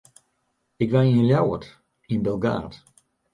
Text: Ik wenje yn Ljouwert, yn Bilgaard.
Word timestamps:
Ik 0.83 0.89
wenje 0.93 1.17
yn 1.19 1.27
Ljouwert, 1.29 1.65
yn 2.13 2.23
Bilgaard. 2.25 2.73